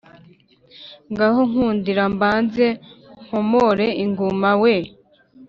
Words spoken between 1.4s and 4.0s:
nkundira mbanze nkomore